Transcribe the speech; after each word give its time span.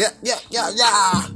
Yeah, 0.00 0.16
yeah, 0.24 0.40
yeah, 0.50 0.70
yeah. 0.70 1.30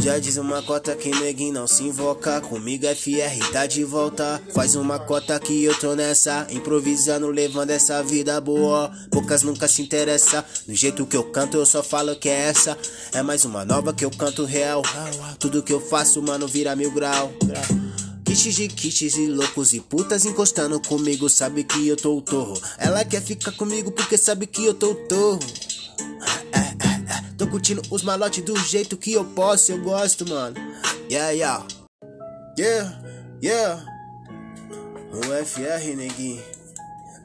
Já 0.00 0.18
diz 0.18 0.38
uma 0.38 0.62
cota 0.62 0.96
que 0.96 1.10
neguinho 1.10 1.52
não 1.52 1.66
se 1.66 1.82
invoca. 1.82 2.40
Comigo 2.40 2.86
FR 2.86 3.52
tá 3.52 3.66
de 3.66 3.84
volta. 3.84 4.40
Faz 4.54 4.74
uma 4.74 4.98
cota 4.98 5.38
que 5.38 5.64
eu 5.64 5.78
tô 5.78 5.94
nessa. 5.94 6.46
Improvisando, 6.48 7.26
levando 7.28 7.68
essa 7.68 8.02
vida 8.02 8.40
boa. 8.40 8.90
Poucas 9.10 9.42
nunca 9.42 9.68
se 9.68 9.82
interessa. 9.82 10.42
Do 10.66 10.74
jeito 10.74 11.04
que 11.04 11.14
eu 11.14 11.24
canto 11.24 11.58
eu 11.58 11.66
só 11.66 11.82
falo 11.82 12.16
que 12.16 12.30
é 12.30 12.48
essa. 12.48 12.78
É 13.12 13.22
mais 13.22 13.44
uma 13.44 13.66
nova 13.66 13.92
que 13.92 14.06
eu 14.06 14.10
canto 14.10 14.46
real. 14.46 14.80
Tudo 15.38 15.62
que 15.62 15.72
eu 15.74 15.80
faço 15.80 16.22
mano 16.22 16.48
vira 16.48 16.74
mil 16.74 16.90
grau. 16.92 17.30
Kits 18.24 18.54
de 18.54 18.68
kits 18.68 19.16
e 19.18 19.26
loucos 19.26 19.74
e 19.74 19.80
putas 19.80 20.24
encostando 20.24 20.80
comigo. 20.80 21.28
Sabe 21.28 21.64
que 21.64 21.86
eu 21.86 21.96
tô 21.98 22.16
o 22.16 22.22
torro. 22.22 22.58
Ela 22.78 23.04
quer 23.04 23.20
ficar 23.20 23.52
comigo 23.52 23.90
porque 23.90 24.16
sabe 24.16 24.46
que 24.46 24.64
eu 24.64 24.72
tô 24.72 24.92
o 24.92 24.94
torro 24.94 25.69
Tô 27.40 27.46
curtindo 27.46 27.80
os 27.90 28.02
malotes 28.02 28.44
do 28.44 28.54
jeito 28.54 28.98
que 28.98 29.14
eu 29.14 29.24
posso, 29.24 29.72
eu 29.72 29.80
gosto, 29.80 30.28
mano. 30.28 30.56
Yeah, 31.10 31.30
yeah. 31.30 31.66
Yeah, 32.58 33.02
yeah. 33.42 33.82
O 35.10 35.46
FR, 35.46 35.96
neguinho. 35.96 36.42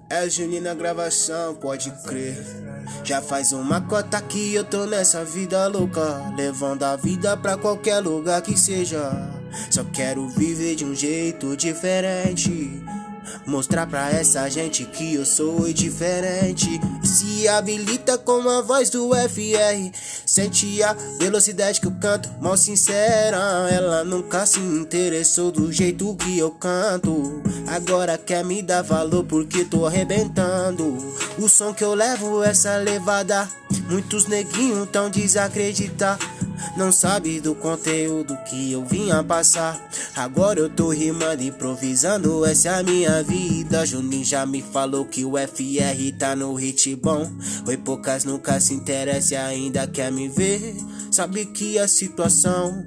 É 0.10 0.30
Juninho 0.30 0.62
na 0.62 0.74
gravação, 0.74 1.56
pode 1.56 1.92
crer. 2.06 2.42
Já 3.04 3.22
faz 3.22 3.52
uma 3.52 3.82
cota 3.82 4.22
que 4.22 4.54
eu 4.54 4.64
tô 4.64 4.86
nessa 4.86 5.26
vida 5.26 5.68
louca. 5.68 6.34
Levando 6.38 6.84
a 6.84 6.96
vida 6.96 7.36
pra 7.36 7.58
qualquer 7.58 8.00
lugar 8.00 8.42
que 8.42 8.58
seja. 8.58 9.12
Só 9.70 9.84
quero 9.84 10.30
viver 10.30 10.76
de 10.76 10.86
um 10.86 10.96
jeito 10.96 11.58
diferente. 11.58 12.82
Mostrar 13.46 13.88
pra 13.88 14.10
essa 14.12 14.50
gente 14.50 14.86
que 14.86 15.16
eu 15.16 15.26
sou 15.26 15.72
diferente. 15.72 16.80
Se 17.04 17.48
habilita 17.48 18.18
com 18.18 18.48
a 18.50 18.62
voz 18.62 18.90
do 18.90 19.12
FR. 19.16 19.92
Sente 20.26 20.82
a 20.84 20.94
velocidade 21.18 21.80
que 21.80 21.88
eu 21.88 21.94
canto, 22.00 22.30
mal 22.42 22.58
sincera. 22.58 23.38
Ela 23.72 24.04
nunca 24.04 24.46
se 24.46 24.60
interessou 24.60 25.52
do 25.52 25.72
jeito 25.72 26.16
que 26.16 26.38
eu 26.38 26.52
canto. 26.52 27.42
Agora 27.68 28.18
quer 28.18 28.44
me 28.44 28.62
dar 28.62 28.82
valor 28.82 29.24
porque 29.24 29.66
tô 29.66 29.86
arrebentando. 29.86 30.98
O 31.38 31.50
som 31.50 31.74
que 31.74 31.84
eu 31.84 31.94
levo, 31.94 32.44
essa 32.44 32.78
levada. 32.78 33.48
Muitos 33.90 34.28
neguinhos 34.28 34.90
tão 34.90 35.10
desacreditar. 35.10 36.18
Não 36.78 36.92
sabe 36.92 37.40
do 37.40 37.56
conteúdo 37.56 38.38
que 38.50 38.72
eu 38.72 38.86
vinha 38.86 39.24
passar. 39.24 39.80
Agora 40.16 40.60
eu 40.60 40.70
tô 40.70 40.90
rimando, 40.90 41.44
improvisando, 41.44 42.46
essa 42.46 42.70
é 42.70 42.80
a 42.80 42.84
minha 42.84 43.24
vida. 43.24 43.86
Juninho 43.86 44.26
já 44.26 44.46
me 44.46 44.62
falou 44.62 45.06
que 45.06 45.26
o 45.26 45.34
FR 45.38 46.18
tá 46.18 46.36
no 46.36 46.54
hit 46.54 46.96
bom. 46.96 47.30
Oi, 47.68 47.78
poucas 47.78 48.24
nunca 48.24 48.60
se 48.60 48.74
interessa 48.74 49.34
e 49.34 49.38
ainda 49.38 49.88
quer 49.88 50.12
me 50.12 50.28
ver. 50.28 50.76
Sabe 51.12 51.46
que 51.46 51.80
a 51.80 51.88
situação 51.88 52.84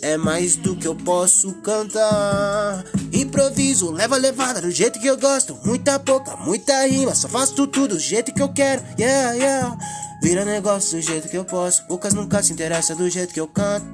é 0.00 0.16
mais 0.16 0.56
do 0.56 0.74
que 0.76 0.86
eu 0.86 0.94
posso 0.94 1.52
cantar. 1.54 2.84
Improviso, 3.12 3.90
leva 3.90 4.16
levada 4.16 4.60
do 4.60 4.70
jeito 4.70 4.98
que 5.00 5.06
eu 5.06 5.18
gosto. 5.18 5.58
Muita 5.64 5.98
pouca, 5.98 6.36
muita 6.36 6.86
rima, 6.86 7.14
só 7.14 7.28
faço 7.28 7.54
tudo 7.66 7.88
do 7.88 7.98
jeito 7.98 8.32
que 8.32 8.42
eu 8.42 8.48
quero. 8.48 8.82
Yeah, 8.98 9.32
yeah. 9.32 9.78
Vira 10.20 10.44
negócio 10.44 10.98
do 10.98 11.02
jeito 11.02 11.28
que 11.28 11.36
eu 11.36 11.44
posso. 11.44 11.86
Poucas 11.86 12.12
nunca 12.14 12.42
se 12.42 12.52
interessa 12.52 12.94
do 12.94 13.08
jeito 13.08 13.32
que 13.32 13.40
eu 13.40 13.46
canto. 13.48 13.86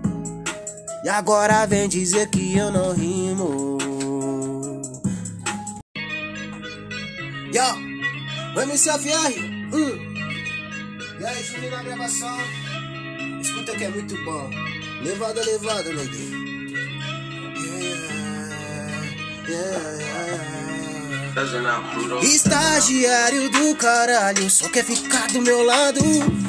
E 1.04 1.08
agora 1.08 1.66
vem 1.66 1.88
dizer 1.88 2.28
que 2.30 2.56
eu 2.56 2.70
não 2.72 2.92
rimo. 2.92 3.78
Yo, 7.52 8.60
MCFR. 8.60 9.38
Hum. 9.72 10.14
E 11.20 11.24
aí, 11.26 11.44
Juninho 11.44 11.70
na 11.70 11.82
gravação. 11.82 12.38
Escuta 13.40 13.76
que 13.76 13.84
é 13.84 13.88
muito 13.90 14.16
bom. 14.24 14.50
Levada, 15.02 15.42
levada, 15.44 15.92
neguinho. 15.92 16.44
Yeah, 19.46 19.78
yeah, 19.78 20.26
yeah. 20.30 20.73
Estagiário 22.22 23.50
do 23.50 23.74
caralho, 23.74 24.48
só 24.48 24.68
quer 24.68 24.84
ficar 24.84 25.26
do 25.32 25.42
meu 25.42 25.64
lado, 25.64 26.00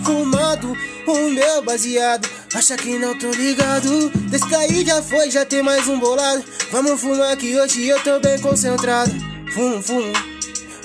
fumado 0.03 0.77
o 1.07 1.29
meu 1.31 1.63
baseado. 1.63 2.29
Acha 2.53 2.77
que 2.77 2.99
não 2.99 3.17
tô 3.17 3.31
ligado? 3.31 4.09
Desse 4.29 4.47
daí 4.47 4.85
já 4.85 5.01
foi, 5.01 5.31
já 5.31 5.43
tem 5.43 5.63
mais 5.63 5.87
um 5.87 5.99
bolado. 5.99 6.45
Vamos 6.71 7.01
fumar 7.01 7.35
que 7.35 7.59
hoje 7.59 7.87
eu 7.87 7.99
tô 8.03 8.19
bem 8.19 8.39
concentrado. 8.39 9.11
Fumo, 9.53 9.81
fumo, 9.81 10.13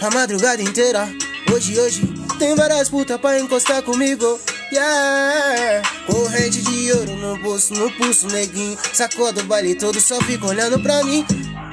a 0.00 0.10
madrugada 0.10 0.62
inteira. 0.62 1.06
Hoje, 1.52 1.78
hoje, 1.78 2.02
tem 2.38 2.54
várias 2.54 2.88
putas 2.88 3.20
pra 3.20 3.38
encostar 3.38 3.82
comigo. 3.82 4.40
Yeah. 4.72 5.82
Corrente 6.06 6.62
de 6.62 6.92
ouro 6.92 7.16
no 7.16 7.36
bolso, 7.38 7.74
no 7.74 7.90
pulso, 7.92 8.28
neguinho. 8.28 8.78
Sacou 8.94 9.30
do 9.32 9.42
baile 9.44 9.74
todo, 9.74 10.00
só 10.00 10.18
fica 10.22 10.46
olhando 10.46 10.80
pra 10.80 11.02
mim. 11.04 11.26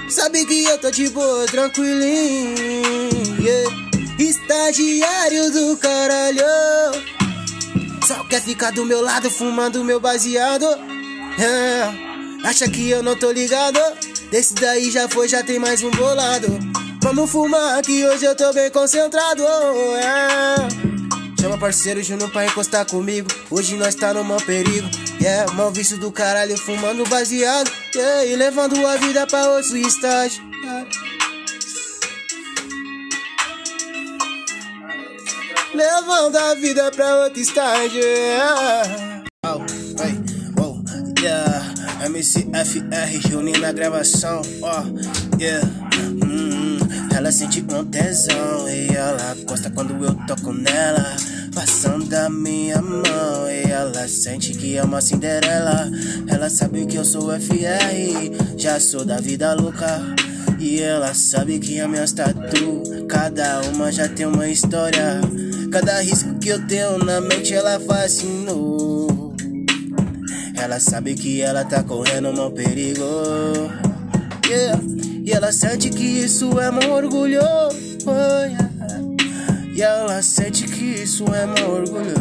Sabe 0.09 0.45
que 0.45 0.63
eu 0.63 0.78
tô 0.78 0.90
de 0.90 1.09
boa, 1.09 1.45
tranquilinho. 1.47 2.56
Yeah. 3.41 3.75
Estagiário 4.18 5.51
do 5.51 5.78
caralho. 5.78 6.44
Só 8.06 8.23
quer 8.23 8.41
ficar 8.41 8.72
do 8.72 8.85
meu 8.85 9.01
lado 9.01 9.29
fumando 9.29 9.84
meu 9.84 10.00
baseado. 10.00 10.66
Yeah. 11.38 11.94
Acha 12.46 12.69
que 12.69 12.90
eu 12.90 13.03
não 13.03 13.17
tô 13.17 13.31
ligado? 13.31 13.79
Desse 14.31 14.53
daí 14.53 14.90
já 14.90 15.09
foi, 15.09 15.28
já 15.28 15.44
tem 15.44 15.59
mais 15.59 15.84
um 15.84 15.91
bolado. 15.91 16.47
Vamos 17.01 17.29
fumar 17.29 17.81
que 17.81 18.06
hoje 18.06 18.25
eu 18.25 18.35
tô 18.35 18.53
bem 18.53 18.72
concentrado. 18.72 19.44
Yeah. 19.44 20.97
Chama 21.39 21.57
parceiro 21.57 22.01
Júnior 22.01 22.31
pra 22.31 22.45
encostar 22.45 22.85
comigo. 22.85 23.27
Hoje 23.49 23.75
nós 23.75 23.95
tá 23.95 24.13
no 24.13 24.23
maior 24.23 24.43
perigo. 24.43 24.89
Yeah, 25.21 25.51
mal 25.53 25.71
vício 25.71 25.97
do 25.97 26.11
caralho, 26.11 26.57
fumando 26.57 27.05
baseado. 27.07 27.71
Yeah, 27.95 28.25
e 28.25 28.35
levando 28.35 28.85
a 28.85 28.95
vida 28.97 29.25
pra 29.27 29.51
outro 29.51 29.77
estágio. 29.77 30.43
Levando 35.73 36.37
a 36.37 36.55
vida 36.55 36.91
pra 36.91 37.23
outro 37.23 37.39
estágio. 37.39 38.01
Yeah. 38.01 39.23
Oh, 39.45 39.59
hey, 40.01 40.17
oh, 40.59 40.81
yeah. 41.21 41.73
MCFR 42.09 43.27
reunindo 43.29 43.59
na 43.59 43.71
gravação. 43.71 44.41
Oh, 44.61 45.39
yeah. 45.39 45.65
Hum, 46.25 46.56
ela 47.27 47.31
sente 47.33 47.59
um 47.59 47.83
tesão 47.83 48.69
e 48.69 48.88
ela 48.95 49.35
gosta 49.45 49.69
quando 49.69 50.01
eu 50.01 50.13
toco 50.25 50.53
nela. 50.53 51.13
Passando 51.53 52.13
a 52.13 52.29
minha 52.29 52.81
mão 52.81 53.03
e 53.49 53.69
ela 53.69 54.07
sente 54.07 54.53
que 54.53 54.77
é 54.77 54.83
uma 54.83 55.01
Cinderela. 55.01 55.91
Ela 56.25 56.49
sabe 56.49 56.85
que 56.85 56.95
eu 56.95 57.03
sou 57.03 57.29
FR, 57.37 58.55
já 58.57 58.79
sou 58.79 59.03
da 59.03 59.17
vida 59.17 59.53
louca. 59.55 60.01
E 60.57 60.79
ela 60.79 61.13
sabe 61.13 61.59
que 61.59 61.81
a 61.81 61.87
minha 61.89 62.07
tatu, 62.07 62.81
cada 63.09 63.59
uma 63.73 63.91
já 63.91 64.07
tem 64.07 64.25
uma 64.25 64.47
história. 64.47 65.19
Cada 65.69 66.01
risco 66.01 66.33
que 66.35 66.47
eu 66.47 66.66
tenho 66.66 66.97
na 66.99 67.19
mente 67.19 67.53
ela 67.53 67.77
fascinou. 67.77 69.35
Ela 70.55 70.79
sabe 70.79 71.13
que 71.13 71.41
ela 71.41 71.66
tá 71.66 71.83
correndo 71.83 72.29
um 72.29 72.51
perigo. 72.51 73.03
Yeah. 74.49 75.16
E 75.27 75.33
ela 75.33 75.51
sente 75.51 75.89
que 75.89 76.05
isso 76.05 76.57
é 76.57 76.71
meu 76.71 76.93
orgulho. 76.93 77.41
Oh, 78.05 78.45
yeah. 78.45 78.69
E 79.75 79.81
ela 79.81 80.21
sente 80.21 80.63
que 80.63 80.85
isso 81.03 81.25
é 81.35 81.45
meu 81.45 81.69
orgulho. 81.69 82.15